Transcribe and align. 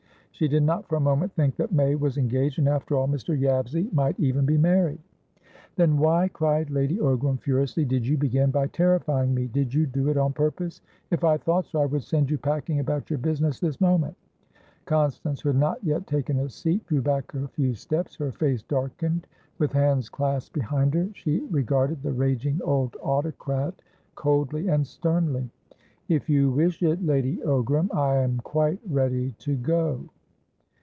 She 0.33 0.47
did 0.47 0.63
not 0.63 0.87
for 0.87 0.95
a 0.95 0.99
moment 0.99 1.33
think 1.33 1.55
that 1.57 1.71
May 1.71 1.93
was 1.93 2.17
engaged, 2.17 2.57
and, 2.57 2.67
after 2.67 2.95
all, 2.97 3.07
Mr. 3.07 3.39
Yabsley 3.39 3.93
might 3.93 4.19
even 4.19 4.43
be 4.43 4.57
married. 4.57 4.97
"Then 5.75 5.99
why," 5.99 6.29
cried 6.29 6.71
Lady 6.71 6.97
Ogram, 6.97 7.39
furiously, 7.39 7.85
"did 7.85 8.07
you 8.07 8.17
begin 8.17 8.49
by 8.49 8.65
terrifying 8.65 9.35
me? 9.35 9.45
Did 9.45 9.71
you 9.71 9.85
do 9.85 10.09
it 10.09 10.17
on 10.17 10.33
purpose? 10.33 10.81
If 11.11 11.23
I 11.23 11.37
thought 11.37 11.67
so, 11.67 11.79
I 11.81 11.85
would 11.85 12.01
send 12.01 12.31
you 12.31 12.39
packing 12.39 12.79
about 12.79 13.11
your 13.11 13.19
business 13.19 13.59
this 13.59 13.79
moment!" 13.79 14.17
Constance, 14.85 15.41
who 15.41 15.49
had 15.49 15.57
not 15.59 15.83
yet 15.83 16.07
taken 16.07 16.39
a 16.39 16.49
seat, 16.49 16.87
drew 16.87 17.03
back 17.03 17.31
a 17.35 17.47
few 17.49 17.75
steps. 17.75 18.15
Her 18.15 18.31
face 18.31 18.63
darkened. 18.63 19.27
With 19.59 19.71
hands 19.71 20.09
clasped 20.09 20.55
behind 20.55 20.95
her, 20.95 21.07
she 21.13 21.41
regarded 21.51 22.01
the 22.01 22.13
raging 22.13 22.59
old 22.63 22.95
autocrat 22.99 23.79
coldly 24.15 24.69
and 24.69 24.87
sternly. 24.87 25.51
"If 26.09 26.31
you 26.31 26.49
wish 26.49 26.81
it, 26.81 27.05
Lady 27.05 27.37
Ogram, 27.45 27.93
I 27.93 28.15
am 28.23 28.39
quite 28.39 28.79
ready 28.89 29.35
to 29.37 29.55
go." 29.55 30.09